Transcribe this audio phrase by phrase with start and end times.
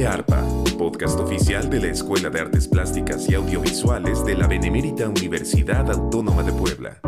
[0.00, 0.42] Arpa,
[0.78, 6.42] podcast oficial de la Escuela de Artes Plásticas y Audiovisuales de la Benemérita Universidad Autónoma
[6.42, 6.98] de Puebla.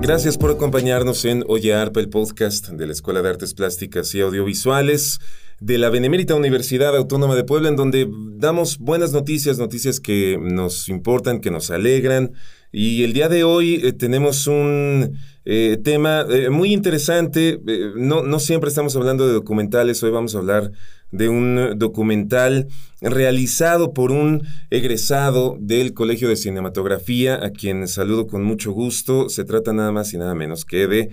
[0.00, 4.22] Gracias por acompañarnos en Oye Arpa, el podcast de la Escuela de Artes Plásticas y
[4.22, 5.18] Audiovisuales
[5.60, 10.88] de la Benemérita Universidad Autónoma de Puebla, en donde damos buenas noticias, noticias que nos
[10.88, 12.32] importan, que nos alegran.
[12.76, 17.60] Y el día de hoy eh, tenemos un eh, tema eh, muy interesante.
[17.94, 20.72] no, no siempre estamos hablando de documentales, hoy vamos a hablar
[21.12, 22.66] de un documental
[23.00, 29.28] realizado por un egresado del Colegio de Cinematografía, a quien saludo con mucho gusto.
[29.28, 31.10] Se trata nada más y nada menos que de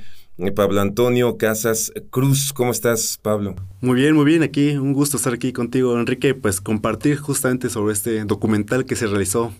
[0.55, 2.53] Pablo Antonio Casas Cruz.
[2.53, 3.53] ¿Cómo estás, Pablo?
[3.81, 4.41] Muy bien, muy bien.
[4.41, 6.33] Aquí un gusto estar aquí contigo, Enrique.
[6.33, 9.53] Pues compartir justamente sobre este documental que se realizó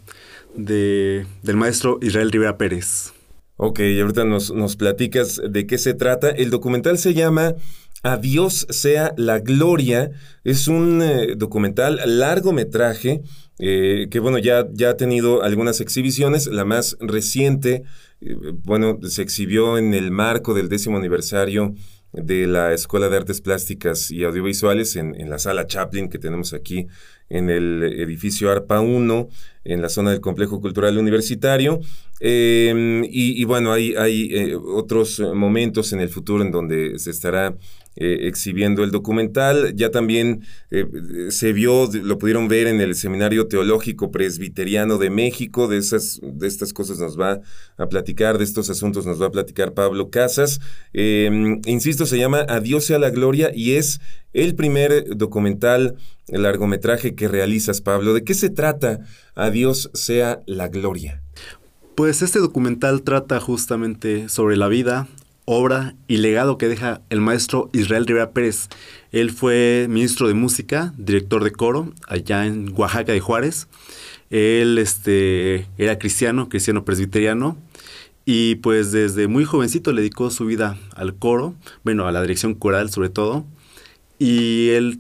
[0.56, 3.14] de, del maestro Israel Rivera Pérez.
[3.58, 6.30] Ok, ahorita nos, nos platicas de qué se trata.
[6.30, 7.56] El documental se llama
[8.04, 10.12] a Dios sea la gloria.
[10.44, 13.22] Es un eh, documental largometraje
[13.60, 16.48] eh, que, bueno, ya, ya ha tenido algunas exhibiciones.
[16.48, 17.84] La más reciente,
[18.22, 21.76] eh, bueno, se exhibió en el marco del décimo aniversario
[22.14, 26.54] de la Escuela de Artes Plásticas y Audiovisuales en, en la sala Chaplin que tenemos
[26.54, 26.88] aquí
[27.32, 29.30] en el edificio ARPA 1,
[29.64, 31.80] en la zona del complejo cultural universitario.
[32.20, 37.56] Em, y, bueno, hay, hay eh, otros momentos en el futuro en donde se estará
[38.04, 39.76] eh, exhibiendo el documental.
[39.76, 40.88] Ya también eh,
[41.30, 45.68] se vio, lo pudieron ver en el Seminario Teológico Presbiteriano de México.
[45.68, 47.42] De, esas, de estas cosas nos va
[47.78, 50.62] a platicar, de estos asuntos nos va a platicar Pablo Casas.
[50.94, 54.02] Em, insisto, se llama Adiós sea la gloria y es
[54.34, 55.96] el primer documental
[56.28, 58.16] largometraje que realizas, Pablo.
[58.16, 59.02] ¿De qué se trata
[59.36, 61.22] A Dios sea la gloria?
[61.94, 65.08] Pues este documental trata justamente sobre la vida,
[65.46, 68.70] obra y legado que deja el maestro Israel Rivera Pérez.
[69.12, 73.68] Él fue ministro de música, director de coro allá en Oaxaca de Juárez.
[74.30, 77.58] Él este, era cristiano, cristiano presbiteriano.
[78.24, 82.54] Y pues desde muy jovencito le dedicó su vida al coro, bueno, a la dirección
[82.54, 83.46] coral sobre todo.
[84.20, 85.00] Y él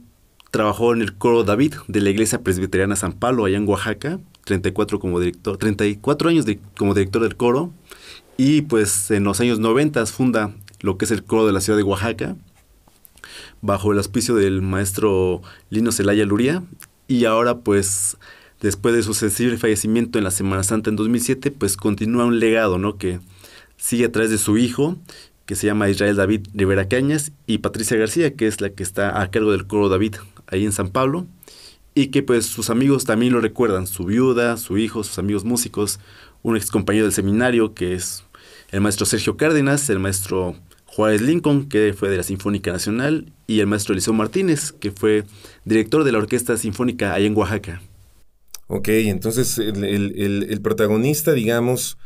[0.50, 5.00] trabajó en el coro David de la Iglesia Presbiteriana San Pablo, allá en Oaxaca, 34
[5.00, 6.46] como director, 34 años
[6.78, 7.72] como director del coro.
[8.38, 11.78] Y pues en los años 90 funda lo que es el coro de la ciudad
[11.78, 12.36] de Oaxaca,
[13.62, 16.64] bajo el auspicio del maestro Lino Celaya Luría.
[17.08, 18.18] Y ahora pues
[18.62, 22.78] después de su sensible fallecimiento en la Semana Santa en 2007, pues continúa un legado,
[22.78, 22.98] ¿no?
[22.98, 23.20] Que
[23.78, 24.98] sigue a través de su hijo
[25.52, 29.22] que se llama Israel David Rivera Cañas, y Patricia García, que es la que está
[29.22, 30.16] a cargo del coro David
[30.48, 31.28] ahí en San Pablo,
[31.94, 36.00] y que pues sus amigos también lo recuerdan, su viuda, su hijo, sus amigos músicos,
[36.44, 38.24] un ex compañero del seminario que es
[38.72, 43.60] el maestro Sergio Cárdenas, el maestro Juárez Lincoln, que fue de la Sinfónica Nacional, y
[43.60, 45.24] el maestro Eliseo Martínez, que fue
[45.66, 47.82] director de la Orquesta Sinfónica ahí en Oaxaca.
[48.68, 49.76] Ok, entonces el,
[50.50, 51.98] el protagonista, digamos,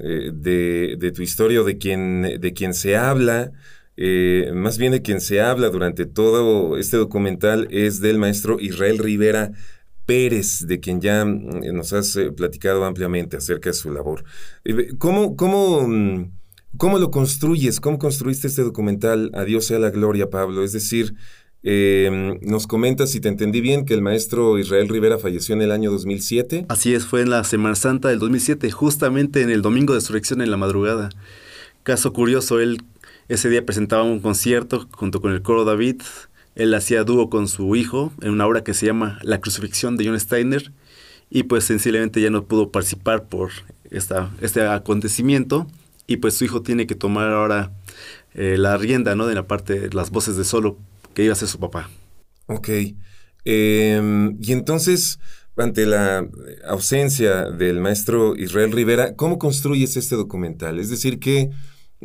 [0.00, 3.52] eh, de, de, tu historia de quien, de se habla,
[3.96, 8.98] eh, más bien de quien se habla durante todo este documental es del maestro Israel
[8.98, 9.52] Rivera
[10.06, 14.24] Pérez, de quien ya mm, nos has eh, platicado ampliamente acerca de su labor.
[14.98, 16.30] ¿Cómo, cómo, mm,
[16.76, 17.80] ¿Cómo lo construyes?
[17.80, 19.30] ¿Cómo construiste este documental?
[19.34, 20.64] Adiós sea la gloria, Pablo.
[20.64, 21.14] Es decir,
[21.62, 25.70] eh, nos comentas, si te entendí bien, que el maestro Israel Rivera falleció en el
[25.70, 26.66] año 2007.
[26.68, 30.42] Así es, fue en la Semana Santa del 2007, justamente en el domingo de resurrección
[30.42, 31.10] en la madrugada.
[31.84, 32.82] Caso curioso, él
[33.28, 36.02] ese día presentaba un concierto junto con el coro David.
[36.54, 40.06] Él hacía dúo con su hijo en una obra que se llama La crucifixión de
[40.06, 40.72] John Steiner
[41.30, 43.50] y pues sencillamente ya no pudo participar por
[43.90, 45.66] esta, este acontecimiento
[46.06, 47.72] y pues su hijo tiene que tomar ahora
[48.34, 49.26] eh, la rienda ¿no?
[49.26, 50.78] de la parte de las voces de solo
[51.14, 51.90] que iba a ser su papá.
[52.46, 52.68] Ok.
[53.44, 55.18] Em, y entonces,
[55.56, 56.26] ante la
[56.66, 60.78] ausencia del maestro Israel Rivera, ¿cómo construyes este documental?
[60.78, 61.50] Es decir, ¿qué,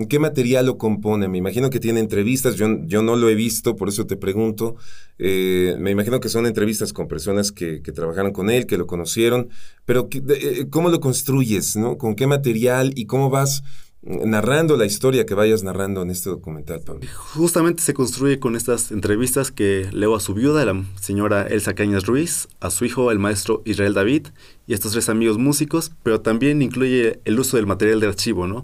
[0.08, 1.28] qué material lo compone?
[1.28, 4.76] Me imagino que tiene entrevistas, yo, yo no lo he visto, por eso te pregunto.
[5.18, 8.88] Eh, me imagino que son entrevistas con personas que, que, trabajaron con él, que lo
[8.88, 9.50] conocieron,
[9.86, 11.76] pero eh, ¿cómo lo construyes?
[11.76, 11.98] ¿no?
[11.98, 13.64] ¿Con qué material y cómo vas
[14.02, 17.08] narrando la historia que vayas narrando en este documental, Pablo.
[17.36, 22.06] Justamente se construye con estas entrevistas que leo a su viuda, la señora Elsa Cañas
[22.06, 24.28] Ruiz, a su hijo, el maestro Israel David,
[24.68, 28.64] y estos tres amigos músicos, pero también incluye el uso del material de archivo, ¿no?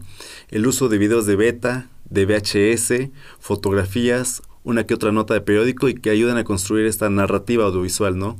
[0.50, 3.10] El uso de videos de beta, de VHS,
[3.40, 8.18] fotografías, una que otra nota de periódico y que ayudan a construir esta narrativa audiovisual,
[8.18, 8.38] ¿no?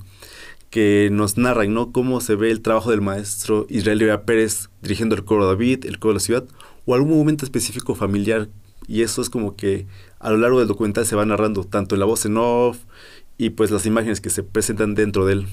[0.72, 1.94] que nos narran, ¿no?
[1.94, 6.00] Cómo se ve el trabajo del maestro Israel Rivera Pérez dirigiendo el coro David, el
[6.00, 6.46] coro de la ciudad,
[6.86, 8.50] o algún momento específico familiar.
[8.88, 9.88] Y eso es como que
[10.20, 12.78] a lo largo del documental se va narrando tanto en la voz en off
[13.38, 15.48] y pues las imágenes que se presentan dentro de él.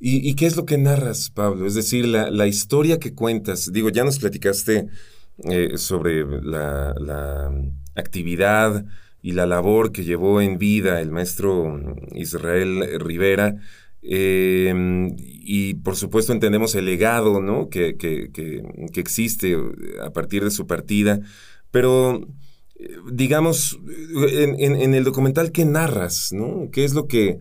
[0.00, 1.66] ¿Y, qué es lo que narras, Pablo?
[1.66, 3.72] Es decir, la, historia que cuentas.
[3.72, 4.86] Digo, ya nos platicaste
[5.50, 7.52] eh, sobre la, la,
[7.96, 8.84] actividad
[9.22, 13.56] y la labor que llevó en vida el maestro Israel Rivera.
[14.02, 17.68] Em, y por supuesto entendemos el legado ¿no?
[17.68, 19.56] que, que, que, existe
[20.02, 21.20] a partir de su partida.
[21.70, 22.26] Pero
[23.10, 23.78] digamos,
[24.14, 26.32] en, el documental, ¿qué narras?
[26.32, 26.70] ¿no?
[26.72, 27.38] ¿Qué es lo que...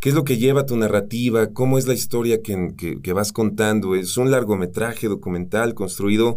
[0.00, 1.46] ¿Qué es lo que lleva tu narrativa?
[1.54, 3.94] ¿Cómo es la historia que, vas contando?
[3.94, 6.36] Es un largometraje documental construido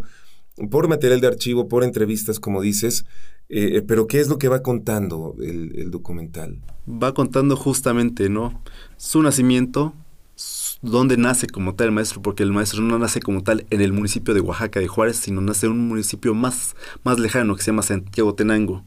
[0.70, 3.06] por material de archivo, por entrevistas, como dices,
[3.50, 6.60] eh, pero ¿qué es lo que va contando el, el, documental?
[6.88, 8.62] Va contando justamente, ¿no?
[8.98, 9.94] Su nacimiento,
[10.82, 13.94] dónde nace como tal el maestro, porque el maestro no nace como tal en el
[13.94, 17.72] municipio de Oaxaca de Juárez, sino nace en un municipio más, más lejano que se
[17.72, 18.84] llama Santiago Tenango.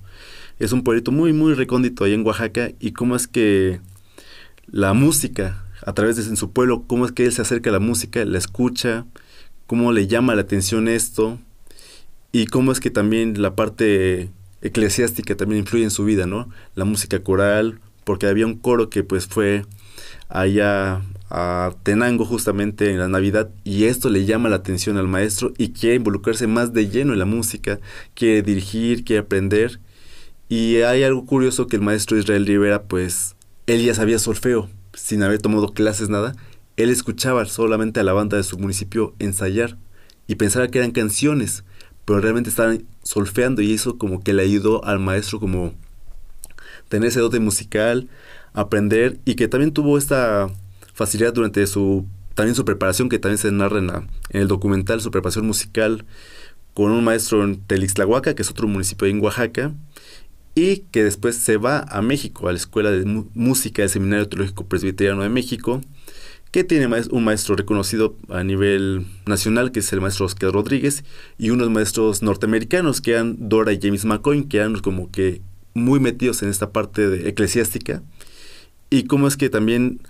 [0.58, 3.80] Es un pueblito muy, muy recóndito ahí en Oaxaca y cómo es que
[4.66, 7.80] la música, a través de su pueblo, cómo es que él se acerca a la
[7.80, 9.06] música, la escucha,
[9.66, 11.38] cómo le llama la atención esto
[12.32, 14.30] y cómo es que también la parte
[14.62, 16.48] eclesiástica también influye en su vida, ¿no?
[16.74, 19.64] La música coral, porque había un coro que pues fue
[20.28, 25.52] allá a Tenango justamente en la Navidad y esto le llama la atención al maestro
[25.58, 27.80] y quiere involucrarse más de lleno en la música,
[28.14, 29.80] quiere dirigir, quiere aprender.
[30.48, 33.36] Y hay algo curioso que el maestro Israel Rivera, pues,
[33.68, 36.34] él ya sabía solfeo, sin haber tomado clases, nada.
[36.76, 39.78] Él escuchaba solamente a la banda de su municipio ensayar
[40.26, 41.62] y pensaba que eran canciones,
[42.10, 45.74] pero realmente estaban solfeando y eso como que le ayudó al maestro como
[46.88, 48.08] tener ese dote musical,
[48.52, 50.48] aprender y que también tuvo esta
[50.92, 52.04] facilidad durante su
[52.34, 56.04] también su preparación que también se narra en, el documental, su preparación musical
[56.74, 59.72] con un maestro en Telixtlahuaca, que es otro municipio en Oaxaca,
[60.56, 63.04] y que después se va a México, a la Escuela de
[63.34, 65.80] Música del Seminario Teológico Presbiteriano de México,
[66.50, 71.04] que tiene un maestro reconocido a nivel nacional, que es el maestro Oscar Rodríguez,
[71.38, 75.42] y unos maestros norteamericanos, que eran Dora y James McCoy, que eran como que
[75.74, 78.02] muy metidos en esta parte de eclesiástica,
[78.90, 80.00] y cómo es que también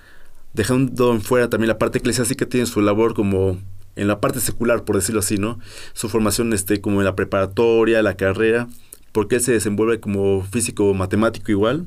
[0.55, 3.59] dejando en fuera también la parte eclesiástica, tiene su labor como
[3.97, 5.59] en la parte secular, por decirlo así, ¿no?
[5.93, 8.69] Su formación este, como en la preparatoria, la carrera,
[9.13, 11.87] porque él se desenvuelve como físico matemático igual,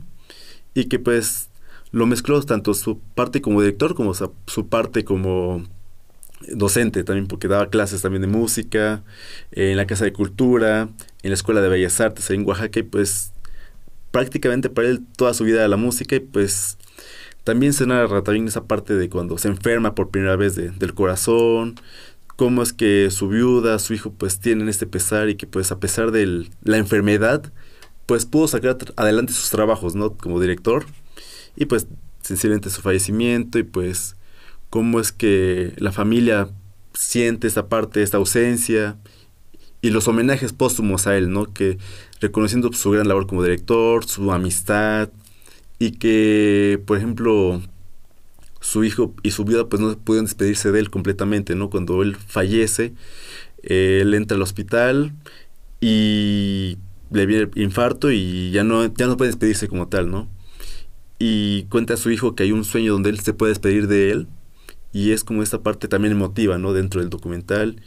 [0.74, 1.50] y que pues
[1.94, 5.63] lo mezcló tanto su parte como director como su parte como
[6.50, 9.04] docente también, porque daba clases también de música,
[9.51, 10.90] en la Casa de Cultura,
[11.22, 13.31] en la Escuela de Bellas Artes en Oaxaca, y pues
[14.12, 16.78] prácticamente para él toda su vida la música, y pues
[17.44, 21.75] también se narra también esa parte de cuando se enferma por primera vez del corazón,
[22.36, 25.80] cómo es que su viuda, su hijo, pues tienen este pesar y que pues a
[25.80, 27.54] pesar de la enfermedad,
[28.07, 30.18] pues pudo sacar adelante sus trabajos, ¿no?
[30.18, 30.86] Como director.
[31.56, 31.88] Y pues
[32.22, 34.16] sencillamente su fallecimiento y pues
[34.70, 36.50] cómo es que la familia
[36.94, 38.98] siente esta parte, esta ausencia
[39.82, 41.54] y los homenajes póstumos a él, ¿no?
[41.54, 41.78] Que
[42.22, 45.10] reconociendo su gran labor como director, su amistad,
[45.80, 47.62] y que, por ejemplo,
[48.62, 51.70] su hijo y su viuda pues no pudieron despedirse de él completamente, ¿no?
[51.70, 52.94] Cuando él fallece,
[53.64, 55.14] él entra al hospital
[55.81, 56.78] y
[57.12, 60.30] le viene el infarto y ya no, ya no puede despedirse como tal, ¿no?
[61.25, 64.11] Y cuenta a su hijo que hay un sueño donde él se puede despedir de
[64.11, 64.27] él
[64.92, 66.73] y es como esta parte también emotiva, ¿no?
[66.73, 67.81] Dentro del documental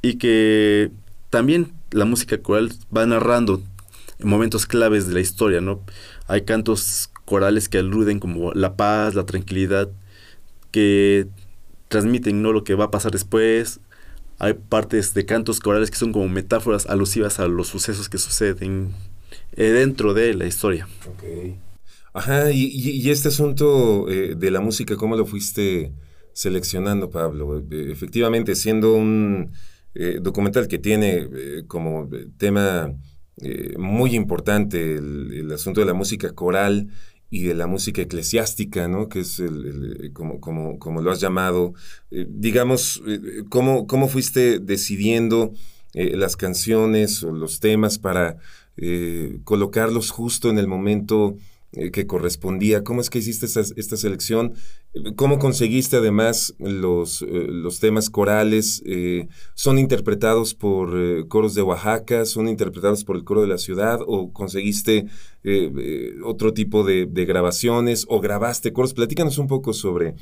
[0.00, 0.90] y que
[1.28, 3.62] también la música coral va narrando
[4.18, 5.82] momentos claves de la historia, ¿no?
[6.26, 9.90] Hay cantos corales que aluden como la paz, la tranquilidad,
[10.70, 11.26] que
[11.88, 12.54] transmiten ¿no?
[12.54, 13.80] lo que va a pasar después.
[14.38, 18.94] Hay partes de cantos corales que son como metáforas alusivas a los sucesos que suceden
[19.52, 20.88] eh, dentro de la historia.
[22.12, 25.92] Ajá, y, este asunto eh, de la música, ¿cómo lo fuiste
[26.32, 27.58] seleccionando, Pablo?
[27.70, 29.52] Eh, efectivamente, siendo un
[30.22, 31.28] documental que tiene
[31.66, 32.94] como tema
[33.76, 36.90] muy importante el, asunto de la música coral
[37.30, 39.08] y de la música eclesiástica, ¿no?
[39.08, 41.74] Que es el, como, como, como, lo has llamado.
[42.10, 45.52] Eh, digamos, eh, ¿cómo, ¿cómo, fuiste decidiendo
[45.94, 48.36] eh, las canciones o los temas para
[49.44, 51.59] colocarlos justo en el momento eh,
[51.92, 52.82] que correspondía.
[52.82, 54.54] ¿Cómo es que hiciste esta, selección?
[55.14, 58.82] ¿Cómo conseguiste además los, eh, los temas corales?
[58.84, 62.24] Eh, ¿Son interpretados por coros de Oaxaca?
[62.24, 64.00] ¿Son interpretados por el coro de la ciudad?
[64.06, 65.06] ¿O conseguiste
[66.24, 68.04] otro tipo de, grabaciones?
[68.08, 68.92] ¿O grabaste coros?
[68.92, 70.14] Platícanos un poco sobre eh,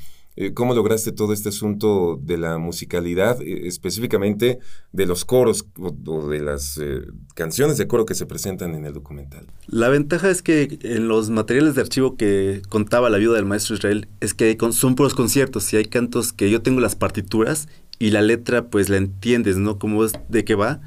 [0.53, 4.59] cómo lograste todo este asunto de la musicalidad, eh, específicamente
[4.93, 7.01] de los coros o, de las eh,
[7.35, 9.47] canciones de coro que se presentan en el documental.
[9.67, 13.75] La ventaja es que en los materiales de archivo que contaba la vida del maestro
[13.75, 17.67] Israel es que son puros conciertos y hay cantos que yo tengo las partituras
[17.99, 19.77] y la letra pues la entiendes, ¿no?
[19.77, 20.79] Cómo es, de qué va.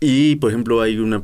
[0.00, 1.22] Y por ejemplo hay una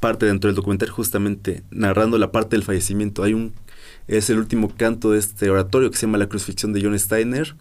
[0.00, 3.22] parte dentro del documental justamente narrando la parte del fallecimiento.
[3.22, 3.54] Hay un
[4.08, 7.56] es el último canto de este oratorio que se llama La crucifixión de John Steiner.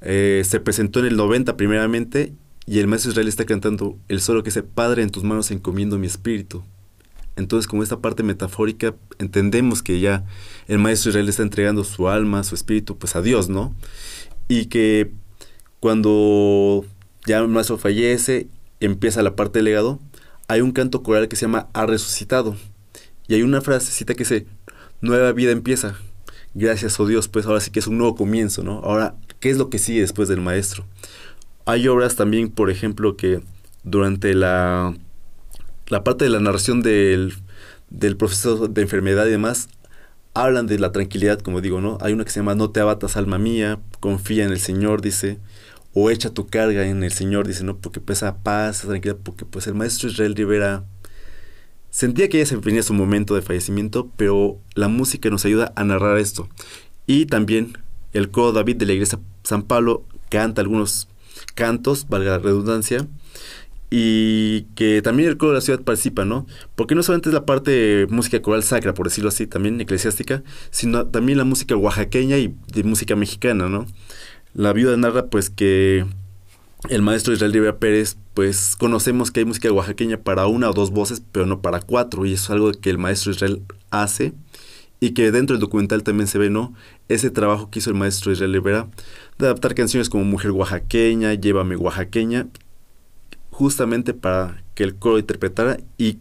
[0.00, 2.32] Eh, se presentó en el 90 primeramente
[2.66, 5.98] y el maestro Israel está cantando el solo que dice, Padre, en tus manos encomiendo
[5.98, 6.64] mi espíritu.
[7.36, 10.24] Entonces, como esta parte metafórica, entendemos que ya
[10.66, 13.74] el maestro Israel está entregando su alma, su espíritu, pues a Dios, ¿no?
[14.48, 15.12] Y que
[15.80, 16.84] cuando
[17.26, 18.48] ya el maestro fallece,
[18.80, 20.00] empieza la parte del legado,
[20.48, 22.56] hay un canto coral que se llama Ha resucitado.
[23.28, 24.46] Y hay una frasecita que dice,
[25.00, 25.96] nueva vida empieza.
[26.54, 28.80] Gracias, oh Dios, pues ahora sí que es un nuevo comienzo, ¿no?
[28.80, 30.86] Ahora, ¿qué es lo que sigue después del maestro?
[31.66, 33.42] Hay obras también, por ejemplo, que
[33.82, 34.94] durante la,
[35.88, 37.34] la parte de la narración del,
[37.90, 39.68] del de enfermedad y demás,
[40.34, 41.98] hablan de la tranquilidad, como digo, ¿no?
[42.00, 45.38] Hay una que se llama No te abatas, alma mía, confía en el Señor, dice,
[45.94, 47.78] o echa tu carga en el Señor, dice, ¿no?
[47.78, 50.84] Porque pesa paz, tranquilidad, porque pues el maestro Israel Rivera
[51.96, 55.84] Sentía que ya se venía su momento de fallecimiento, pero la música nos ayuda a
[55.84, 56.46] narrar esto.
[57.06, 57.78] Y también
[58.12, 61.08] el coro David de la iglesia San Pablo canta algunos
[61.54, 63.06] cantos, valga la redundancia,
[63.88, 66.46] y que también el coro de la ciudad participa, ¿no?
[66.74, 70.42] Porque no solamente es la parte de música coral sacra, por decirlo así, también eclesiástica,
[70.70, 73.86] sino también la música oaxaqueña y de música mexicana, ¿no?
[74.52, 76.04] La viuda narra pues que
[76.88, 80.90] el maestro Israel Rivera Pérez, pues conocemos que hay música oaxaqueña para una o dos
[80.90, 84.34] voces, pero no para cuatro, y eso es algo que el maestro Israel hace
[85.00, 86.74] y que dentro del documental también se ve, ¿no?
[87.08, 88.88] Ese trabajo que hizo el maestro Israel Rivera
[89.38, 92.46] de adaptar canciones como Mujer Oaxaqueña, Llévame Oaxaqueña,
[93.50, 96.18] justamente para que el coro interpretara y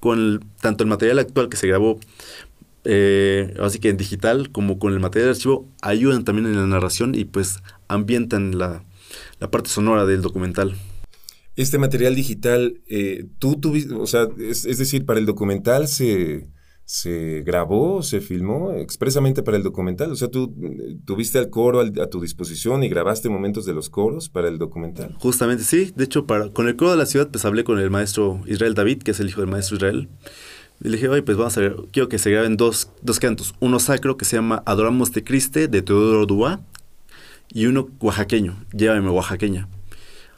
[0.00, 1.98] con tanto el material actual que se grabó,
[2.84, 6.66] eh, así que en digital, como con el material de archivo, ayudan también en la
[6.66, 8.82] narración y pues ambientan la,
[9.40, 10.74] la parte sonora del documental.
[11.56, 16.48] Este material digital, eh, tú tuviste, o sea, es, decir, para el documental se,
[16.84, 20.12] se grabó, se filmó expresamente para el documental.
[20.12, 23.90] O sea, tú eh, tuviste al coro a tu disposición y grabaste momentos de los
[23.90, 25.16] coros para el documental.
[25.18, 25.92] Justamente, sí.
[25.96, 28.74] De hecho, para, con el coro de la ciudad, pues hablé con el maestro Israel
[28.74, 30.08] David, que es el hijo del maestro Israel.
[30.80, 33.52] Y le dije, oye, pues vamos a ver, quiero que se graben dos, dos cantos.
[33.58, 36.60] Uno sacro que se llama Adoramos de Criste, de Teodoro Dua,
[37.48, 39.68] y uno oaxaqueño, llévame oaxaqueña.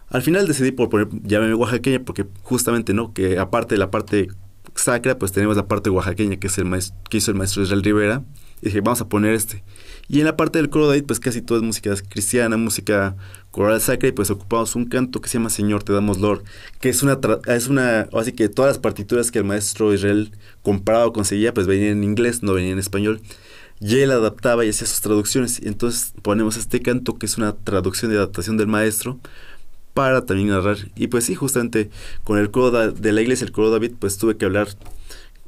[0.09, 3.13] Al final decidí por poner llévame oaxaqueña porque justamente, ¿no?
[3.13, 4.29] Que aparte de la parte
[4.75, 6.69] sacra, pues tenemos la parte oaxaqueña que, es el
[7.09, 8.23] que hizo el maestro Israel Rivera.
[8.63, 9.63] Y dije, vamos a poner este.
[10.07, 13.17] Y en la parte del coro de pues casi todo es música cristiana, música
[13.53, 16.43] coral sacra, y pues ocupamos un canto que se llama Señor, te damos Lord,
[16.81, 21.07] que es una, es una, así que todas las partituras que el maestro Israel compraba
[21.07, 23.23] o conseguía, pues venían en inglés, no venían en español
[23.81, 25.61] y él adaptaba y hacía sus traducciones.
[25.63, 29.19] Y entonces ponemos este canto que es una traducción y adaptación del maestro
[29.95, 30.77] para también narrar.
[30.97, 31.91] Y pues sí, justamente
[32.25, 34.69] con el coro de la iglesia, el coro David, pues tuve que hablar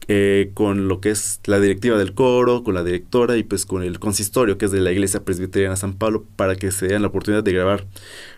[0.09, 3.83] eh, con lo que es la directiva del coro, con la directora y pues con
[3.85, 7.09] el consistorio que es de la iglesia presbiteriana San Pablo para que se den la
[7.09, 7.87] oportunidad de grabar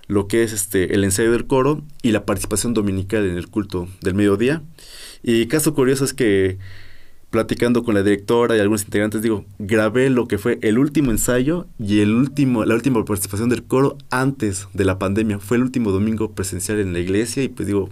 [0.06, 3.88] lo que es este el ensayo del coro y la participación dominical en el culto
[4.02, 4.62] del mediodía.
[5.22, 6.58] Y caso curioso es que
[7.34, 11.66] platicando con la directora y algunos integrantes, digo, grabé lo que fue el último ensayo
[11.80, 15.40] y el último, la última participación del coro antes de la pandemia.
[15.40, 17.90] Fue el último domingo presencial en la iglesia y pues digo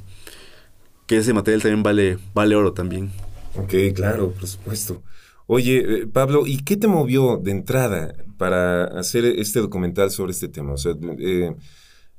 [1.09, 3.11] que ese material también vale, vale oro también.
[3.57, 5.03] Ok, claro, por supuesto.
[5.49, 10.47] Oye, eh, Pablo, ¿y qué te movió de entrada para hacer este documental sobre este
[10.47, 10.75] tema?
[10.75, 11.53] O sea, eh,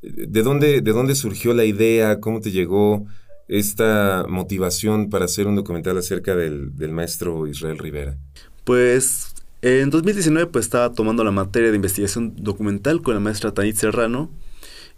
[0.02, 2.20] ¿de, dónde, ¿de dónde surgió la idea?
[2.20, 3.06] ¿Cómo te llegó?
[3.48, 8.18] Esta motivación para hacer un documental acerca del, maestro Israel Rivera?
[8.64, 13.76] Pues en 2019 pues estaba tomando la materia de investigación documental con la maestra Tanit
[13.76, 14.30] Serrano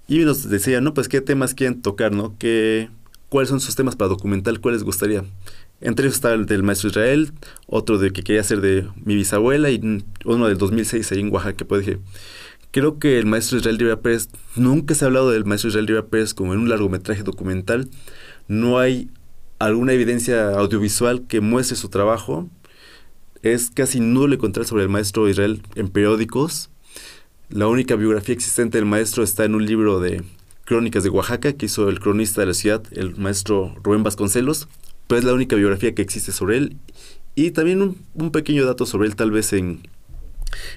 [0.08, 0.94] y nos decía, ¿no?
[0.94, 2.36] Pues qué temas quieren tocar, ¿no?
[2.38, 2.90] ¿Qué,
[3.30, 4.62] ¿Cuáles son sus temas para documental?
[4.62, 5.24] ¿Cuál les gustaría?
[5.82, 7.34] Entre ellos estaba el del maestro Israel,
[7.68, 11.66] otro de que quería hacer de mi bisabuela y uno del 2006 ahí en Oaxaca.
[11.66, 12.00] Pues dije,
[12.72, 16.08] creo que el maestro Israel Rivera Pérez, nunca se ha hablado del maestro Israel Rivera
[16.08, 17.90] Pérez como en un largometraje documental
[18.48, 19.10] no hay
[19.60, 22.50] alguna evidencia audiovisual que muestre su trabajo.
[23.42, 26.70] Es casi nulo encontrar sobre el maestro Israel en periódicos.
[27.50, 30.24] La única biografía existente del maestro está en un libro de
[30.66, 34.68] Crónicas de Oaxaca que hizo el cronista de la ciudad, el maestro Rubén Vasconcelos,
[35.08, 36.78] pero es la única biografía que existe sobre él.
[37.36, 37.82] Y también
[38.16, 39.88] un, pequeño dato sobre él tal vez en,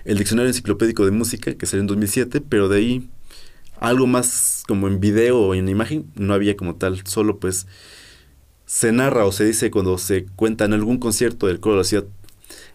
[0.04, 3.08] el Diccionario Enciclopédico de Música, que salió en 2007, pero de ahí
[3.80, 7.66] algo más como en video o en imagen no había como tal, solo pues
[8.66, 11.84] se narra o se dice cuando se cuenta en algún concierto del coro de la
[11.84, 12.04] ciudad.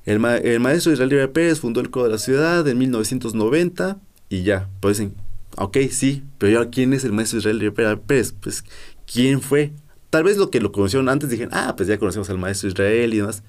[0.06, 4.70] El, maestro Israel Rivera Pérez fundó el coro de la ciudad en 1990 y ya,
[4.80, 5.16] pues dicen,
[5.56, 8.34] ok, sí, pero ya ¿quién es el maestro Israel Rivera Pérez?
[8.34, 8.66] Pues,
[9.06, 9.72] ¿quién fue?
[10.10, 13.14] Tal vez lo que lo conocieron antes dijeron, ah, pues ya conocemos al maestro Israel
[13.14, 13.44] y demás,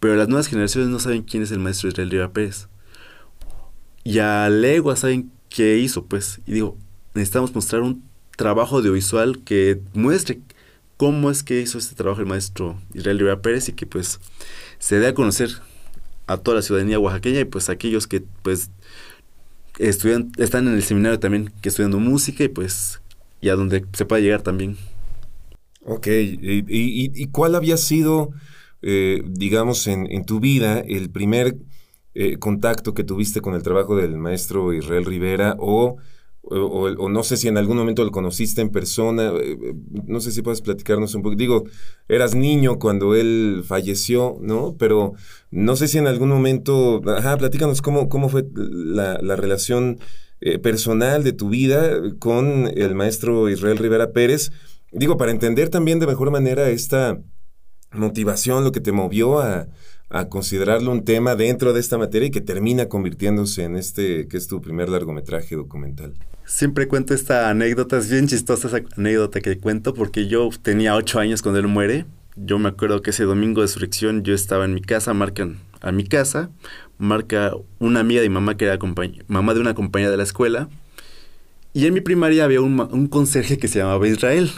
[0.00, 2.68] pero las nuevas generaciones no saben quién es el maestro Israel Rivera Pérez.
[4.02, 6.76] Y a legua saben qué hizo, pues, y digo,
[7.14, 8.02] necesitamos mostrar un
[8.36, 10.40] trabajo audiovisual que muestre
[10.96, 14.20] cómo es que hizo este trabajo el maestro Israel Rivera Pérez y que pues
[14.78, 15.50] se dé a conocer
[16.26, 18.70] a toda la ciudadanía oaxaqueña y pues aquellos que pues
[19.78, 23.00] estudian, están en el seminario también que estudiando música y pues
[23.40, 24.76] y a donde se pueda llegar también.
[25.84, 28.30] Ok, ¿y, cuál había sido,
[28.82, 31.56] eh, digamos, en, en, tu vida el primer
[32.14, 35.96] eh, contacto que tuviste con el trabajo del maestro Israel Rivera o
[36.44, 39.74] o, no sé si en algún momento lo conociste en persona, eh, eh,
[40.06, 41.36] no sé si puedes platicarnos un poco.
[41.36, 41.64] Digo,
[42.08, 44.76] eras niño cuando él falleció, ¿no?
[44.78, 45.14] Pero
[45.50, 49.98] no sé si en algún momento, ajá, platícanos cómo, cómo fue la, relación
[50.40, 54.50] eh, personal de tu vida con el maestro Israel Rivera Pérez.
[54.90, 57.20] Digo, para entender también de mejor manera esta
[57.92, 59.66] motivación, lo que te movió a,
[60.12, 64.36] a considerarlo un tema dentro de esta materia y que termina convirtiéndose en este que
[64.36, 66.14] es tu primer largometraje documental.
[66.44, 71.18] Siempre cuento esta anécdota, es bien chistosa esa anécdota que cuento porque yo tenía ocho
[71.18, 72.04] años cuando él muere.
[72.36, 75.92] Yo me acuerdo que ese domingo de surrección yo estaba en mi casa, marcan a
[75.92, 76.50] mi casa,
[76.98, 78.78] marca una amiga de mi mamá que era
[79.28, 80.68] mamá de una compañera de la escuela.
[81.72, 84.50] Y en mi primaria había un, un conserje que se llamaba Israel.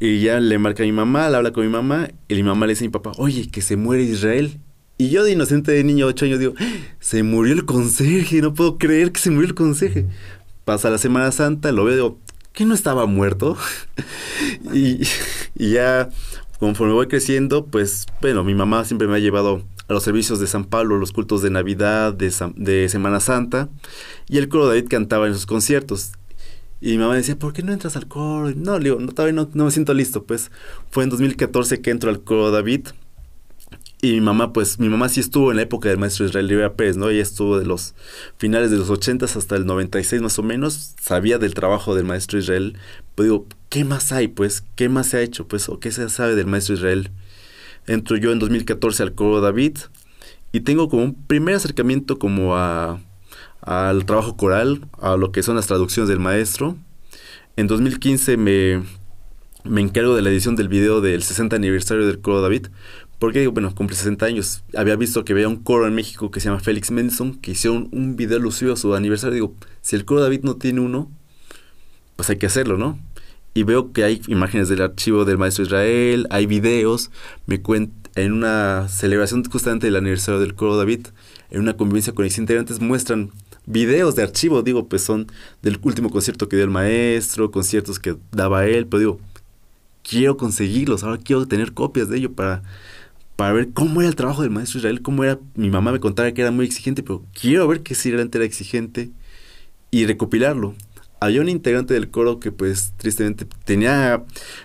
[0.00, 2.66] Y ya le marca a mi mamá, le habla con mi mamá, y mi mamá
[2.66, 4.60] le dice a mi papá, oye, que se muere Israel.
[4.96, 6.54] Y yo de inocente de niño, ocho años, digo,
[7.00, 10.06] se murió el conserje, no puedo creer que se murió el conserje.
[10.64, 12.18] Pasa la Semana Santa, lo veo, digo,
[12.52, 13.56] ¿que no estaba muerto?
[14.72, 15.00] y,
[15.54, 16.10] ya,
[16.60, 20.46] conforme voy creciendo, pues, bueno, mi mamá siempre me ha llevado a los servicios de
[20.46, 23.68] San Pablo, los cultos de Navidad, de, de Semana Santa,
[24.28, 26.12] y el coro David cantaba en sus conciertos.
[26.80, 28.52] Y mi mamá decía, ¿por qué no entras al coro?
[28.54, 30.24] No, le digo, no, todavía no, me siento listo.
[30.24, 30.50] Pues
[30.90, 32.88] fue en 2014 que entro al coro David.
[34.00, 36.74] Y mi mamá, pues, mi mamá sí estuvo en la época del maestro Israel Rivera
[36.74, 37.08] Pérez, ¿no?
[37.08, 37.96] Ella estuvo de los
[38.36, 40.94] finales de los 80 hasta el 96 más o menos.
[41.00, 42.76] Sabía del trabajo del maestro Israel.
[43.16, 44.62] Pero digo, ¿qué más hay, pues?
[44.76, 45.68] ¿Qué más se ha hecho, pues?
[45.68, 47.10] ¿O qué se sabe del maestro Israel?
[47.88, 49.78] Entro yo en 2014 al coro David.
[50.52, 53.00] Y tengo como un primer acercamiento como a
[53.60, 56.76] al trabajo coral, a lo que son las traducciones del maestro.
[57.56, 58.82] En 2015 me,
[59.64, 62.68] me encargo de la edición del video del 60 aniversario del coro David,
[63.18, 64.62] porque digo, bueno, cumple 60 años.
[64.76, 67.88] Había visto que había un coro en México que se llama Félix Mendelssohn, que hicieron
[67.92, 69.34] un video alusivo a su aniversario.
[69.34, 71.10] Digo, si el coro David no tiene uno,
[72.16, 72.98] pues hay que hacerlo, ¿no?
[73.54, 77.10] Y veo que hay imágenes del archivo del maestro Israel, hay videos,
[77.46, 81.08] me cuenta en una celebración justamente del aniversario del coro David,
[81.50, 83.32] en una convivencia con los integrantes, muestran
[83.68, 85.26] videos de archivo, digo, pues son
[85.62, 89.20] del último concierto que dio el maestro, conciertos que daba él, pero digo,
[90.02, 92.62] quiero conseguirlos, ahora quiero tener copias de ello para,
[93.36, 96.32] para ver cómo era el trabajo del maestro Israel, cómo era, mi mamá me contaba
[96.32, 99.10] que era muy exigente, pero quiero ver que si realmente era exigente
[99.90, 100.74] y recopilarlo.
[101.20, 104.24] Había un integrante del coro que pues tristemente tenía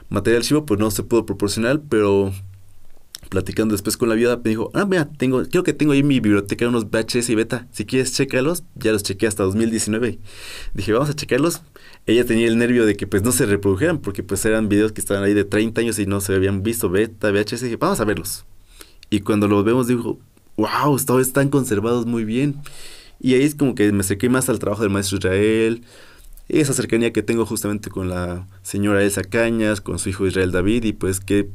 [0.09, 2.31] material archivo, pues no se pudo proporcionar, pero
[3.29, 6.07] platicando después con la viuda, me dijo, ah, mira, tengo, creo que tengo ahí en
[6.07, 10.19] mi biblioteca unos VHS y beta, si quieres chécalos, ya los chequé hasta 2019.
[10.73, 11.61] Dije, vamos a checarlos.
[12.05, 15.01] Ella tenía el nervio de que pues no se reprodujeran, porque pues eran videos que
[15.01, 17.99] estaban ahí de 30 años y no se habían visto beta, VHS, y dije, vamos
[17.99, 18.45] a verlos.
[19.09, 20.19] Y cuando los vemos, dijo,
[20.57, 22.55] wow, todos están conservados muy bien.
[23.19, 25.83] Y ahí es como que me acerqué más al trabajo del maestro Israel,
[26.49, 30.83] esa cercanía que tengo justamente con la señora Elsa Cañas, con su hijo Israel David,
[30.83, 31.49] y pues que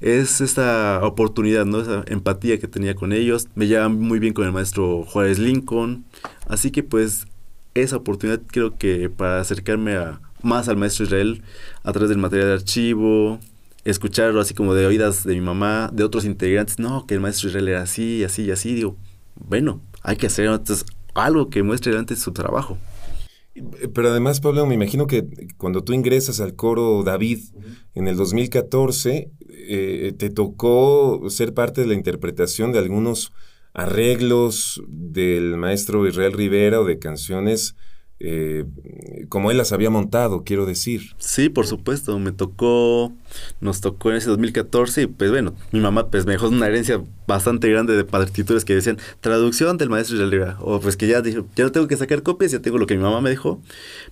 [0.00, 1.80] es esta oportunidad, ¿no?
[1.80, 3.48] Esa empatía que tenía con ellos.
[3.54, 6.04] Me lleva muy bien con el maestro Juárez Lincoln.
[6.48, 7.26] Así que pues
[7.74, 11.42] esa oportunidad creo que para acercarme a, más al maestro Israel
[11.82, 13.38] a través del material de archivo,
[13.84, 17.48] escucharlo así como de oídas de mi mamá, de otros integrantes, no, que el maestro
[17.48, 18.96] Israel era así, así, así, digo,
[19.36, 20.48] bueno, hay que hacer
[21.14, 22.78] algo que muestre antes su trabajo.
[23.94, 27.40] Pero además, Pablo, me imagino que cuando tú ingresas al coro David
[27.94, 33.32] en el 2014, eh, te tocó ser parte de la interpretación de algunos
[33.72, 37.76] arreglos del maestro Israel Rivera o de canciones
[38.22, 38.66] eh,
[39.30, 41.14] como él las había montado, quiero decir.
[41.16, 43.14] Sí, por supuesto, me tocó,
[43.62, 47.02] nos tocó en ese 2014 y pues bueno, mi mamá pues me dejó una herencia
[47.26, 51.42] bastante grande de partituras que decían traducción del maestro Israel o pues que ya dije,
[51.56, 53.62] ya no tengo que sacar copias, ya tengo lo que mi mamá me dejó,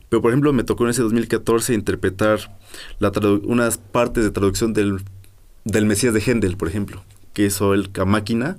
[0.09, 2.59] pero por ejemplo me tocó en ese 2014 interpretar
[3.01, 3.13] la
[3.45, 5.03] unas partes de traducción del,
[5.65, 8.59] del Mesías de Händel, por ejemplo, que hizo el máquina.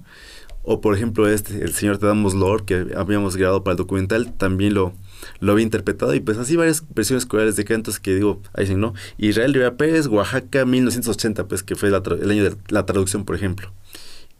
[0.61, 4.33] O por ejemplo este, el señor Te damos Lord que habíamos grabado para el documental,
[4.33, 4.93] también lo
[5.39, 8.79] lo había interpretado y pues así varias versiones corales de cantos que digo, ahí dicen,
[8.79, 8.93] ¿no?
[9.17, 11.95] Israel Rivera Pérez, Oaxaca, 1980, pues que fue el
[12.31, 13.71] año de la traducción, por ejemplo.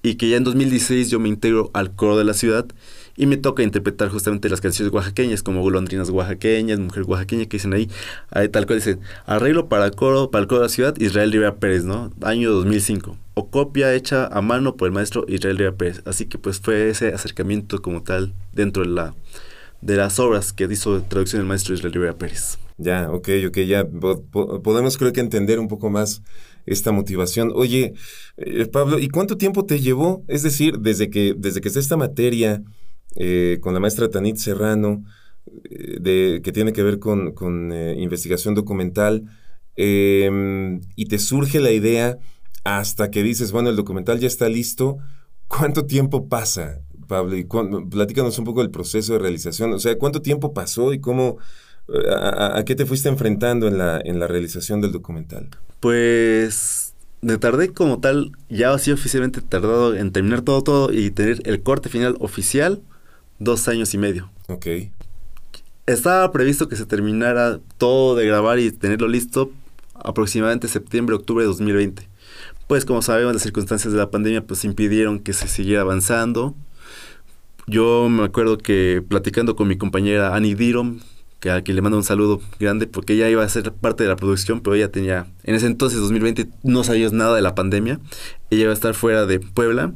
[0.02, 2.66] Y que ya en 2016 yo me integro al coro de la ciudad
[3.20, 7.74] y me toca interpretar justamente las canciones oaxaqueñas, como golondrinas oaxaqueñas, mujer oaxaqueña, que dicen
[7.74, 7.90] ahí,
[8.32, 11.34] ahí tal cual dicen, arreglo para el coro, para el coro de la ciudad, Israel
[11.34, 12.14] Rivera Pérez, ¿no?
[12.22, 13.18] Año 2005.
[13.34, 16.02] O copia hecha a mano por el maestro Israel Rivera Pérez.
[16.06, 19.14] Así que pues fue ese acercamiento como tal dentro de la
[19.82, 22.60] de las obras que hizo traducción el maestro Israel Rivera Pérez.
[22.78, 26.22] Ya, ok, ok, ya podemos creo que entender un poco más
[26.66, 27.52] esta motivación.
[27.54, 27.94] Oye,
[28.38, 30.24] eh, Pablo, ¿y cuánto tiempo te llevó?
[30.28, 32.64] Es decir, desde que, desde que está esta materia
[33.16, 35.04] eh, con la maestra Tanit Serrano,
[35.70, 39.24] eh, de, que tiene que ver con, con investigación documental,
[39.76, 42.18] em, y te surge la idea
[42.64, 44.98] hasta que dices, bueno, el documental ya está listo,
[45.48, 46.82] ¿cuánto tiempo pasa?
[47.10, 49.74] Pablo, y platícanos un poco del proceso de realización.
[49.74, 51.40] O sea, ¿cuánto tiempo pasó y cómo,
[51.90, 55.50] eh, a, qué te fuiste enfrentando en la, en la realización del documental?
[55.82, 61.42] Pues me tardé como tal, ya así oficialmente tardado en terminar todo, todo y tener
[61.44, 62.82] el corte final oficial,
[63.40, 64.32] dos años y medio.
[64.48, 64.68] Ok.
[65.86, 69.52] Estaba previsto que se terminara todo de grabar y tenerlo listo
[69.96, 72.08] aproximadamente septiembre, octubre de 2020.
[72.68, 76.56] Pues como sabemos, las circunstancias de la pandemia pues impidieron que se siguiera avanzando
[77.70, 81.00] yo me acuerdo que platicando con mi compañera Annie Dirom,
[81.40, 84.10] que a quien le mando un saludo grande, porque ella iba a ser parte de
[84.10, 88.00] la producción, pero ella tenía, en ese entonces, 2020, no sabías nada de la pandemia.
[88.50, 89.94] Ella iba a estar fuera de Puebla.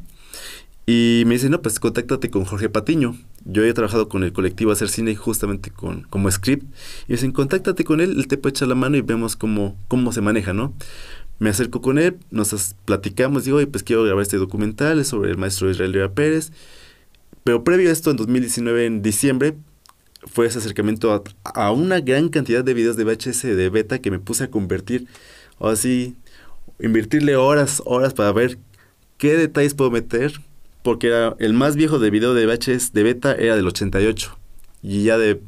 [0.86, 3.16] Y me dice, no, pues contáctate con Jorge Patiño.
[3.46, 6.66] Yo he trabajado con el colectivo Hacer Cine justamente con, como script.
[7.08, 10.12] Y dicen, contáctate con él, él te puede echar la mano y vemos cómo, cómo
[10.12, 10.74] se maneja, ¿no?
[11.40, 15.38] Me acerco con él, nos platicamos, digo, oye, pues quiero grabar este documental sobre el
[15.38, 16.52] maestro Israel Rivera Pérez.
[17.44, 19.56] Pero previo a esto, en 2019, en diciembre,
[20.26, 24.20] fue ese acercamiento a, una gran cantidad de videos de VHS de beta que me
[24.20, 25.08] puse a convertir,
[25.60, 26.16] o así,
[26.80, 28.58] invertirle horas, horas para ver
[29.18, 30.40] qué detalles puedo meter,
[30.82, 34.38] porque era el más viejo de video de VHS de beta era del 88,
[34.82, 35.42] y ya de,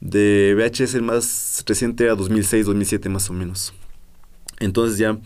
[0.00, 3.72] de VHS el más reciente era 2006, 2007 más o menos.
[4.58, 5.18] Entonces ya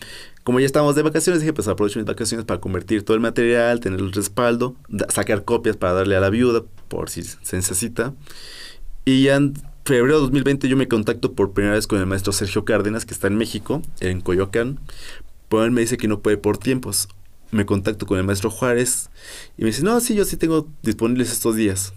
[0.45, 3.79] como ya estábamos de vacaciones, dije, pues aprovecho mis vacaciones para convertir todo el material,
[3.79, 4.75] tener el respaldo,
[5.09, 8.13] sacar copias para darle a la viuda, por si se necesita.
[9.05, 9.55] Y ya en
[9.85, 13.15] febrero de 2020 yo me contacto por primera vez con el maestro Sergio Cárdenas, que
[13.15, 14.79] está en México, en Coyoacán.
[15.49, 17.07] Pero él me dice que no puede por tiempos.
[17.49, 19.09] Me contacto con el maestro Juárez
[19.57, 21.91] y me dice, no, sí, yo sí tengo disponibles estos días.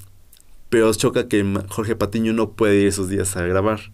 [0.70, 3.92] Pero choca que Jorge Patiño no puede ir esos días a grabar.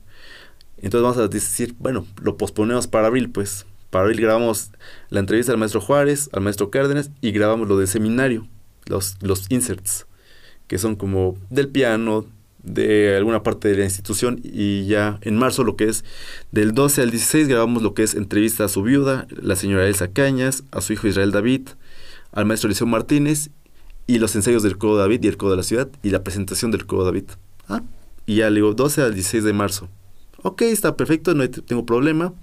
[0.77, 3.67] Entonces vamos a decir, bueno, lo posponemos para abril, pues.
[3.95, 4.73] Para hoy grabamos
[5.09, 8.49] la entrevista al maestro Juárez, al maestro Cárdenas y grabamos lo del seminario,
[8.87, 10.09] los, los inserts,
[10.67, 12.27] que son como del piano,
[12.65, 16.05] de alguna parte de la institución y ya en marzo lo que es
[16.51, 20.09] del 12 al 16 grabamos lo que es entrevista a su viuda, la señora Elsa
[20.09, 21.69] Cañas, a su hijo Israel David,
[22.33, 23.51] al maestro Eliseo Martínez
[24.09, 26.73] y los ensayos del Codo David y el Codo de la Ciudad y la presentación
[26.73, 27.27] del Codo David.
[27.69, 27.85] Ah,
[28.27, 29.89] y ya le digo 12 al 16 de marzo.
[30.43, 32.35] Ok, está perfecto, no tengo problema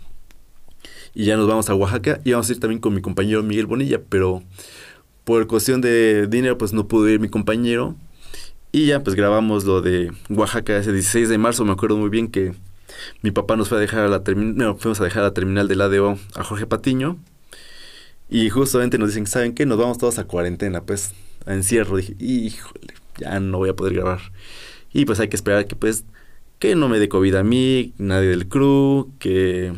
[1.13, 3.65] y ya nos vamos a Oaxaca y vamos a ir también con mi compañero Miguel
[3.65, 4.43] Bonilla, pero
[5.23, 7.95] por cuestión de dinero pues no pudo ir mi compañero
[8.71, 12.29] y ya pues grabamos lo de Oaxaca ese 16 de marzo, me acuerdo muy bien
[12.29, 12.53] que
[13.21, 15.33] mi papá nos fue a dejar a la terminal, no, fuimos a dejar a la
[15.33, 17.17] terminal del ADO a Jorge Patiño
[18.31, 19.65] y justamente nos dicen, ¿saben qué?
[19.65, 21.11] Nos vamos todos a cuarentena, pues,
[21.45, 21.97] a encierro.
[21.97, 24.21] Dije, híjole, ya no voy a poder grabar.
[24.93, 26.05] Y pues hay que esperar que pues
[26.57, 29.73] que no me dé COVID a mí, nadie del crew, que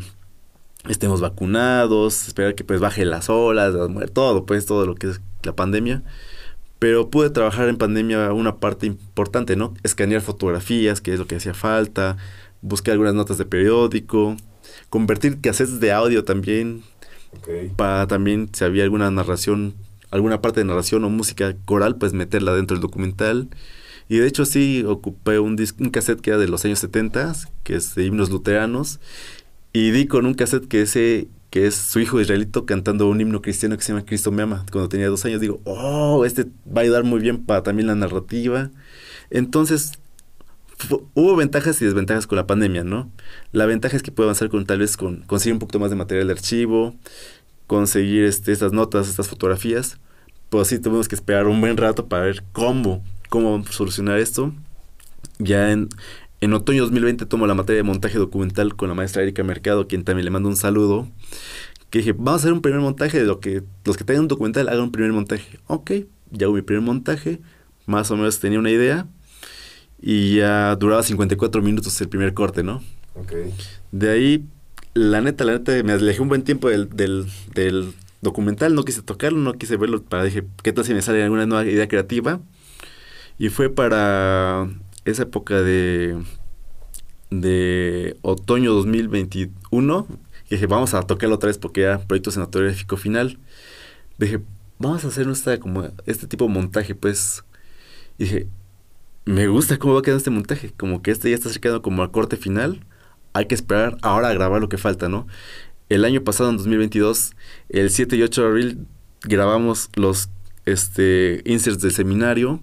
[0.88, 3.74] estemos vacunados, esperar que pues baje las olas,
[4.12, 6.02] todo, pues todo lo que es la pandemia.
[6.78, 9.74] Pero pude trabajar en pandemia una parte importante, ¿no?
[9.82, 12.16] Escanear fotografías, que es lo que hacía falta,
[12.60, 14.36] buscar algunas notas de periódico,
[14.90, 16.82] convertir cassettes de audio también,
[17.76, 19.74] para también si había alguna narración,
[20.10, 23.48] alguna parte de narración o música coral, pues meterla dentro del documental.
[24.08, 27.76] Y de hecho sí ocupé un, un cassette que era de los años 70, que
[27.76, 29.00] es de himnos luteranos,
[29.74, 33.42] y di con un cassette que ese que es su hijo israelito cantando un himno
[33.42, 34.64] cristiano que se llama Cristo me ama.
[34.72, 37.94] Cuando tenía dos años digo, oh, este va a ayudar muy bien para también la
[37.94, 38.70] narrativa.
[39.30, 39.92] Entonces
[41.14, 43.10] hubo ventajas y desventajas con la pandemia, ¿no?
[43.52, 45.96] La ventaja es que puedo avanzar con tal vez con conseguir un poquito más de
[45.96, 46.94] material de archivo,
[47.66, 49.98] conseguir este, estas notas, estas fotografías.
[50.50, 54.52] Pues sí, tuvimos que esperar un buen rato para ver cómo, cómo solucionar esto.
[55.38, 55.88] Ya en,
[56.40, 60.04] en otoño 2020 tomo la materia de montaje documental con la maestra Erika Mercado, quien
[60.04, 61.08] también le mando un saludo.
[61.90, 64.28] Que dije, vamos a hacer un primer montaje de lo que los que tengan un
[64.28, 65.58] documental hagan un primer montaje.
[65.66, 65.92] Ok,
[66.30, 67.40] ya hubo mi primer montaje,
[67.86, 69.06] más o menos tenía una idea
[70.06, 72.82] y ya duraba 54 minutos el primer corte, ¿no?
[73.14, 73.32] Ok.
[73.90, 74.44] De ahí,
[74.92, 79.00] la neta, la neta, me alejé un buen tiempo del, del, del documental, no quise
[79.00, 82.40] tocarlo, no quise verlo, para dije, ¿qué tal si me sale alguna nueva idea creativa?
[83.38, 84.68] Y fue para
[85.04, 86.22] esa época de,
[87.30, 90.06] de otoño 2021,
[90.48, 93.38] que dije, vamos a tocarlo otra vez porque ya proyecto cinematográfico final.
[94.18, 94.40] Dije,
[94.78, 97.44] vamos a hacer nuestra, como este tipo de montaje, pues.
[98.18, 98.46] Dije,
[99.24, 100.72] me gusta cómo va quedando este montaje.
[100.76, 102.84] Como que este ya está acercando como al corte final.
[103.32, 105.26] Hay que esperar ahora a grabar lo que falta, ¿no?
[105.88, 107.32] El año pasado, en 2022,
[107.68, 108.86] el 7 y 8 de abril,
[109.22, 110.30] grabamos los
[110.64, 112.60] este, inserts del seminario.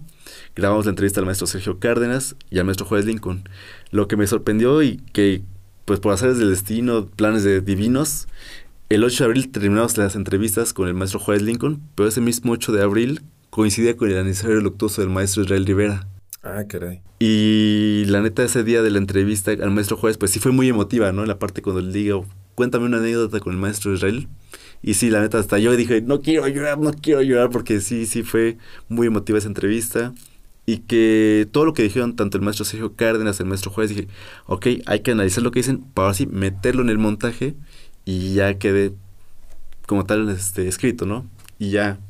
[0.54, 3.48] Grabamos la entrevista al maestro Sergio Cárdenas y al maestro Juárez Lincoln.
[3.90, 5.42] Lo que me sorprendió y que,
[5.86, 8.28] pues por hacer del destino, planes de divinos,
[8.90, 12.52] el 8 de abril terminamos las entrevistas con el maestro Juárez Lincoln, pero ese mismo
[12.52, 16.06] 8 de abril coincidía con el aniversario luctuoso del maestro Israel Rivera.
[16.42, 17.00] Ah, caray.
[17.18, 20.68] Y la neta, ese día de la entrevista al maestro Juárez, pues sí fue muy
[20.68, 21.24] emotiva, ¿no?
[21.24, 24.28] La parte cuando le digo, cuéntame una anécdota con el maestro Israel.
[24.82, 28.04] Y sí, la neta, hasta yo dije, no quiero llorar, no quiero llorar, porque sí,
[28.04, 30.12] sí fue muy emotiva esa entrevista.
[30.72, 34.08] Y que todo lo que dijeron, tanto el maestro Sergio Cárdenas, el maestro Juárez, dije,
[34.46, 37.56] ok, hay que analizar lo que dicen para así meterlo en el montaje
[38.06, 38.94] y ya quede
[39.86, 41.28] como tal este, escrito, ¿no?
[41.58, 42.00] Y ya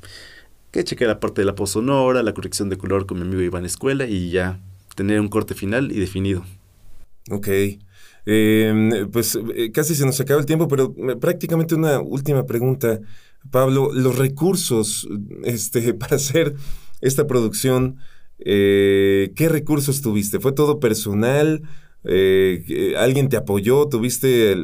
[0.71, 3.43] que chequé la parte de la post sonora, la corrección de color con mi amigo
[3.43, 4.61] Iván Escuela y ya
[4.95, 6.45] tener un corte final y definido.
[7.33, 7.49] Ok.
[8.27, 13.01] Eh, pues eh, casi se nos acaba el tiempo, pero eh, prácticamente una última pregunta.
[13.51, 15.09] Pablo, los recursos
[15.43, 16.55] este, para hacer
[17.01, 17.99] esta producción,
[18.45, 20.41] eh, ¿qué recursos tuviste?
[20.41, 21.63] ¿Fue todo personal?
[22.05, 23.89] Eh, ¿Alguien te apoyó?
[23.89, 24.57] ¿Tuviste?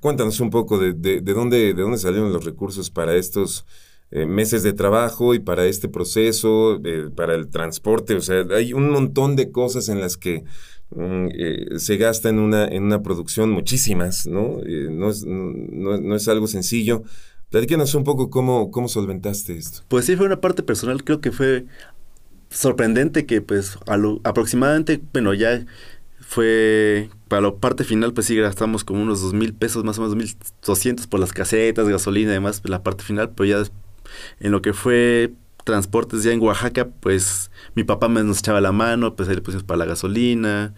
[0.00, 3.64] Cuéntanos un poco de, de, de, dónde, de dónde salieron los recursos para estos
[4.10, 8.14] eh, meses de trabajo y para este proceso, eh, para el transporte.
[8.14, 10.44] O sea, hay un montón de cosas en las que
[10.90, 14.60] mm, eh, se gasta en una, en una producción, muchísimas, ¿no?
[14.90, 17.02] no, es, no, no, es algo sencillo.
[17.50, 19.82] Platícanos un poco cómo, cómo solventaste esto.
[19.88, 21.66] Pues sí, fue una parte personal, creo que fue
[22.50, 25.64] sorprendente que pues a lo, aproximadamente, bueno, ya
[26.20, 30.02] fue para la parte final, pues sí gastamos como unos dos mil pesos, más o
[30.02, 30.34] menos mil
[30.64, 33.70] doscientos por las casetas, gasolina y demás, la parte final, pero ya
[34.40, 35.32] en lo que fue
[35.64, 39.42] transportes ya en Oaxaca, pues mi papá me nos echaba la mano, pues ahí le
[39.42, 40.74] pusimos para la gasolina.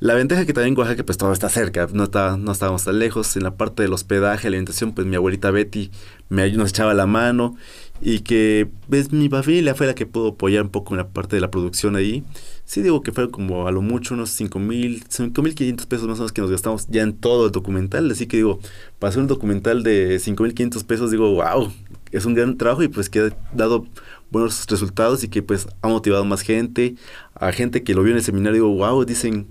[0.00, 2.98] La ventaja que también en Oaxaca, pues todo está cerca, no, está, no estábamos tan
[2.98, 3.36] lejos.
[3.36, 5.92] En la parte del hospedaje, alimentación, pues mi abuelita Betty
[6.28, 7.56] me, nos echaba la mano
[8.00, 11.36] y que pues, mi familia fue la que pudo apoyar un poco en la parte
[11.36, 12.24] de la producción ahí.
[12.64, 16.08] Sí digo que fue como a lo mucho unos 5 mil, 5 mil 500 pesos
[16.08, 18.10] más o menos que nos gastamos ya en todo el documental.
[18.10, 18.58] Así que digo,
[18.98, 21.72] para hacer un documental de 5 mil 500 pesos, digo, wow,
[22.10, 23.86] es un gran trabajo y pues que ha dado
[24.30, 26.96] buenos resultados y que pues ha motivado más gente,
[27.34, 29.46] a gente que lo vio en el seminario, digo, wow, dicen,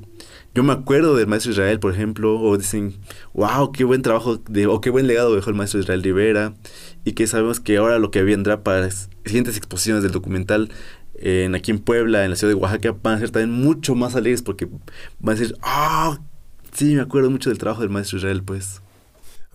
[0.56, 2.94] yo me acuerdo del maestro Israel, por ejemplo, o dicen,
[3.34, 6.54] wow, qué buen trabajo, de, o qué buen legado dejó el maestro Israel Rivera,
[7.06, 10.70] y que sabemos que ahora lo que vendrá para las siguientes exposiciones del documental
[11.16, 14.16] en, aquí en Puebla, en la ciudad de Oaxaca, van a ser también mucho más
[14.16, 14.68] alegres porque
[15.20, 16.20] van a decir, ah,
[16.72, 18.82] sí, me acuerdo mucho del trabajo del maestro Israel, pues.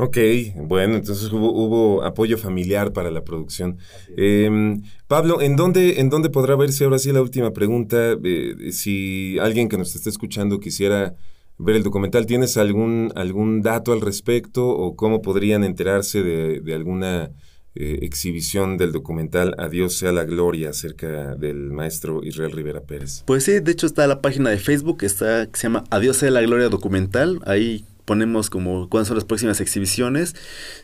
[0.01, 0.17] Ok,
[0.55, 3.79] bueno, entonces hubo, hubo, apoyo familiar para la producción.
[4.17, 8.17] Eh, Pablo, ¿en dónde, ¿en dónde podrá verse ahora sí la última pregunta?
[8.23, 11.17] Eh, si alguien que nos esté escuchando quisiera
[11.59, 16.75] ver el documental, ¿tienes algún, algún dato al respecto o cómo podrían enterarse de, de
[16.75, 17.31] alguna
[17.75, 23.23] eh, exhibición del documental Adiós sea la gloria acerca del maestro Israel Rivera Pérez?
[23.25, 26.31] Pues sí, de hecho está la página de Facebook, está, que se llama Adiós sea
[26.31, 30.35] la gloria documental, ahí ponemos como cuáles son las próximas exhibiciones.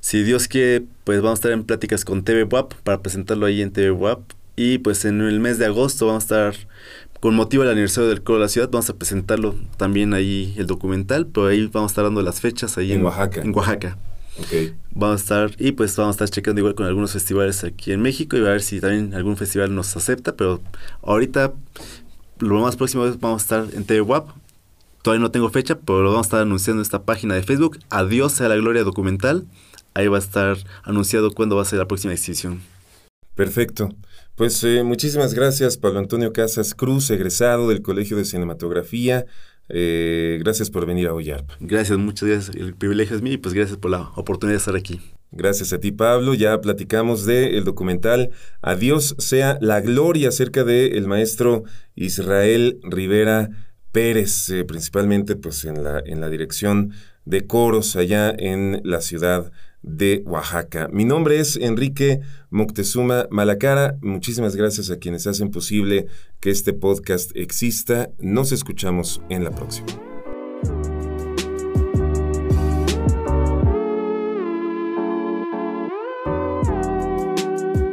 [0.01, 3.63] Si Dios quiere, pues vamos a estar en pláticas con TV WAP para presentarlo ahí
[3.63, 4.21] en TV WAP.
[4.57, 6.69] Y pues en el mes de agosto vamos a estar,
[7.25, 10.67] con motivo del aniversario del Coro de la Ciudad, vamos a presentarlo también ahí el
[10.67, 13.41] documental, pero ahí vamos a estar dando las fechas ahí en, en Oaxaca.
[13.41, 13.97] En Oaxaca.
[14.45, 14.75] Okay.
[14.91, 18.03] Vamos a estar, y pues vamos a estar checando igual con algunos festivales aquí en
[18.03, 20.61] México y a ver si también algún festival nos acepta, pero
[21.01, 21.55] ahorita
[22.41, 24.29] lo más próximo es vamos a estar en TV WAP
[25.01, 27.79] Todavía no tengo fecha, pero lo vamos a estar anunciando en esta página de Facebook.
[27.89, 29.47] Adiós sea la gloria documental.
[29.95, 32.61] Ahí va a estar anunciado cuándo va a ser la próxima exhibición.
[33.35, 33.89] Perfecto.
[34.37, 39.27] Pues eh, muchísimas gracias, Pablo Antonio Casas Cruz, egresado del Colegio de Cinematografía,
[39.71, 41.57] Eh, gracias por venir a Oyarpa.
[41.59, 42.55] Gracias, muchas gracias.
[42.55, 45.01] El privilegio es mío y pues gracias por la oportunidad de estar aquí.
[45.31, 46.35] Gracias a ti, Pablo.
[46.35, 53.49] Ya platicamos del el documental Adiós sea la gloria acerca del el maestro Israel Rivera
[53.91, 56.93] Pérez, eh, principalmente pues en la, en la dirección
[57.25, 59.51] de coros allá en la ciudad
[59.85, 60.89] de Oaxaca.
[60.93, 62.21] Mi nombre es Enrique
[62.51, 63.97] Moctezuma Malacara.
[64.01, 66.07] Muchísimas gracias a quienes hacen posible
[66.41, 68.11] que este podcast exista.
[68.19, 69.87] Nos escuchamos en la próxima.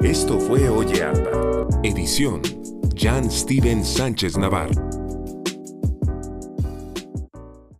[0.01, 1.67] Esto fue Oye Arpa.
[1.83, 2.41] Edición
[2.95, 5.00] Jan Steven Sánchez Navarro.